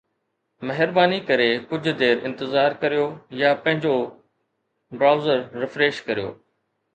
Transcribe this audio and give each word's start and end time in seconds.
مھرباني 0.67 1.19
ڪري 1.27 1.49
ڪجھ 1.69 1.89
دير 1.99 2.15
انتظار 2.27 2.69
ڪريو 2.81 3.05
يا 3.41 3.51
پنھنجو 3.63 3.95
برائوزر 4.97 5.39
ريفريش 5.63 5.95
ڪريو 6.11 6.27